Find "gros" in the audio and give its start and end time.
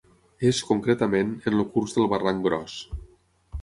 2.51-2.85